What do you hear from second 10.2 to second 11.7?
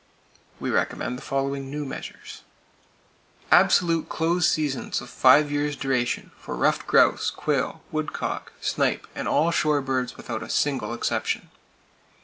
a single exception.